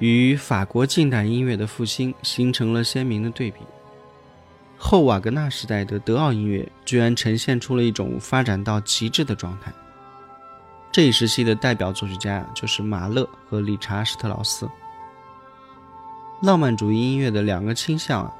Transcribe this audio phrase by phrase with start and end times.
[0.00, 3.60] 与法国近代音乐的复兴形成了鲜明的对比。
[4.76, 9.70] 后瓦格纳时代的德奥音乐居然呈现出了一种发展到极致的状态。
[10.90, 14.68] 这一时期的代表作曲家，就是马勒和理查施特劳斯。
[16.42, 18.32] 浪漫主义音乐的两个倾向啊，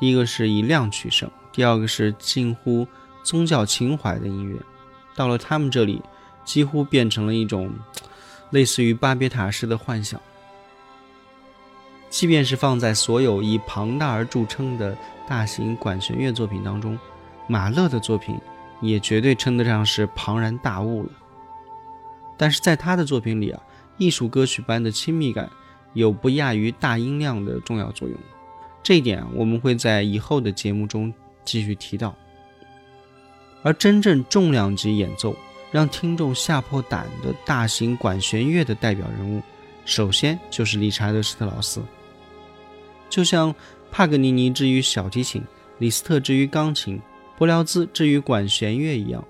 [0.00, 2.84] 第一个是以量取胜，第二个是近乎
[3.22, 4.60] 宗教情怀的音乐。
[5.14, 6.02] 到了他们这里，
[6.44, 7.72] 几乎变成了一种
[8.50, 10.20] 类似于巴别塔式的幻想。
[12.16, 14.96] 即便是放在所有以庞大而著称的
[15.28, 16.98] 大型管弦乐作品当中，
[17.46, 18.40] 马勒的作品
[18.80, 21.10] 也绝对称得上是庞然大物了。
[22.38, 23.60] 但是在他的作品里啊，
[23.98, 25.50] 艺术歌曲般的亲密感
[25.92, 28.16] 有不亚于大音量的重要作用。
[28.82, 31.12] 这一点，我们会在以后的节目中
[31.44, 32.16] 继续提到。
[33.62, 35.36] 而真正重量级演奏
[35.70, 39.42] 让听众吓破胆的大型管弦乐的代表人物，
[39.84, 41.82] 首先就是理查德施特劳斯。
[43.08, 43.54] 就像
[43.90, 45.42] 帕格尼尼之于小提琴，
[45.78, 47.00] 李斯特之于钢琴，
[47.38, 49.24] 柏辽兹之于管弦乐一样，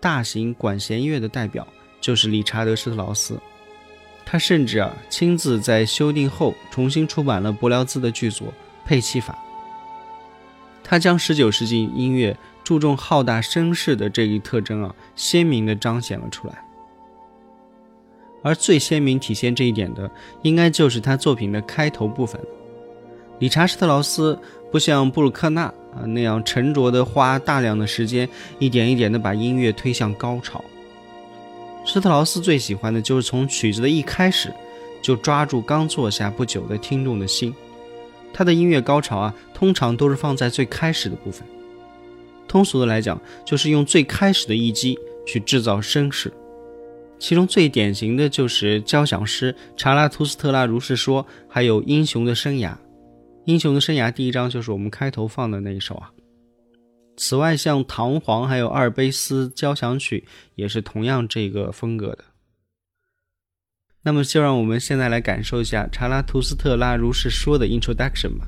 [0.00, 1.66] 大型管弦乐的代表
[2.00, 3.38] 就是理查德施特劳斯。
[4.24, 8.46] 他甚至啊亲自在修订后重新出版了柏辽兹的剧作
[8.84, 9.32] 《配器法》。
[10.84, 16.64] 他将19世纪音乐注重浩大声势的这一特征啊鲜明地彰显了出来。
[18.42, 20.10] 而最鲜明体现这一点的，
[20.42, 22.40] 应该就是他作品的开头部分。
[23.40, 24.38] 理查施特劳斯
[24.70, 28.28] 不像布鲁克纳啊那样沉着地花大量的时间，
[28.60, 30.64] 一点一点地把音乐推向高潮。
[31.84, 34.52] 施特劳斯最喜欢的就是从曲子的一开始，
[35.02, 37.52] 就抓住刚坐下不久的听众的心。
[38.32, 41.42] 他的音乐高潮啊，通常都是放在最开始的部分。
[42.46, 46.32] 通俗的来讲，就是用最开始的一击去制造声势。
[47.18, 52.68] 其中最典型的就是交响诗《查拉图斯特拉如是说》，还有《英雄的生涯》。
[53.46, 56.10] 《英雄的生涯》第一章就是我们开头放的那一首啊。
[57.16, 62.24] 此外，像《唐璜》还有《阿尔卑斯交响曲》也是同样这个风格的。
[64.02, 68.46] 那么，就让我们现在来感受一下《查拉图斯特拉如是说》的 Introduction 吧。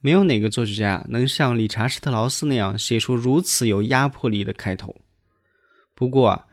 [0.00, 4.96] 没有哪个作曲家能像理查施特劳斯那样写出如此有压迫力的开头。
[5.94, 6.46] 不过啊，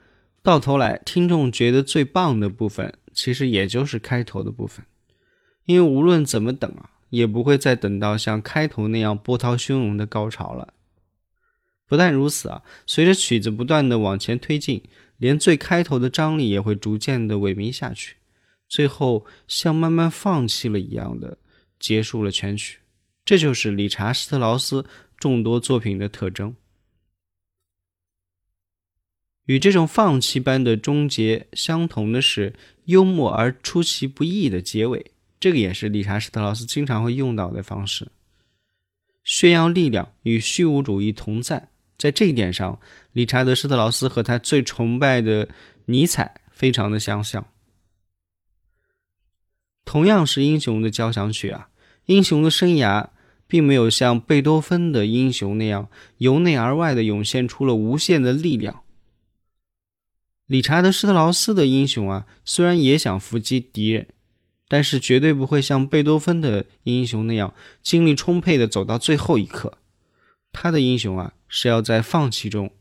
[0.43, 4.85] 到头来听众觉得最棒的部分，其实也就是开头的部分，
[5.65, 10.73] 因为无论怎么等啊，也不会再等到像开头那样波涛汹涌的高潮了。
[11.87, 14.83] 不但如此啊，随着曲子不断的往前推进，
[15.15, 18.17] 连最开头的张力也会逐渐的萎靡下去，
[18.67, 21.37] 最后像慢慢放弃了一样的
[21.79, 22.79] 结束了全曲。
[23.27, 24.85] 这就是理查施特劳斯
[25.17, 26.55] 众多作品的特征。
[29.47, 32.53] 与这种放弃般的终结相同的是，
[32.85, 35.11] 幽默而出其不意的结尾。
[35.41, 38.09] 这个也是理查施特劳斯经常会用到的方式。
[39.25, 42.79] 炫耀力量与虚无主义同在，在这一点上，
[43.11, 45.49] 理查德施特劳斯和他最崇拜的
[45.83, 47.45] 尼采非常的相像。
[49.83, 51.67] 同样是英雄的交响曲啊，
[52.05, 53.09] 英雄的生涯。
[53.47, 58.83] 并没有像贝多芬的英雄那样由内而外的涌现出了无限的力量。
[60.45, 64.07] 理查德施特劳斯的英雄啊，虽然也想伏击敌人，
[64.67, 69.77] 但是绝对不会像贝多芬的英雄那样精力充沛的走到最后一刻。
[70.53, 72.71] 他的英雄啊，是要在放弃中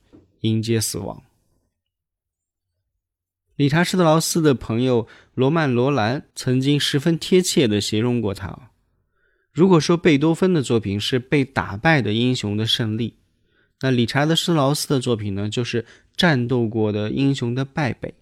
[0.40, 1.24] 迎接死亡。
[3.56, 8.70] 理查施特劳斯的朋友罗曼·罗兰曾经十分贴切的形容过他。
[9.56, 13.14] 如果说贝多芬的作品是被打败的英雄的胜利，
[13.80, 18.12] 那理查德施劳斯的作品呢，就是战斗过的英雄的败北。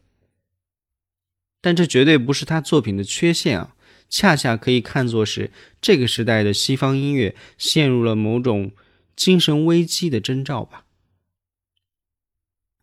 [1.61, 3.75] 但这绝对不是他作品的缺陷啊，
[4.09, 5.50] 恰恰可以看作是
[5.81, 8.71] 这个时代的西方音乐陷入了某种
[9.17, 10.85] 精神危机的征兆吧。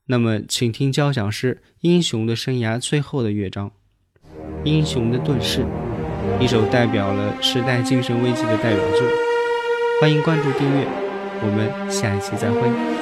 [0.08, 3.72] 那么，请听交响诗《英雄的生涯》最后的乐章
[4.65, 5.62] 《英雄的遁世》。
[6.41, 9.07] 一首代表了时代精神危机的代表作，
[10.01, 10.88] 欢迎关注订阅，
[11.39, 13.00] 我们下一期再会。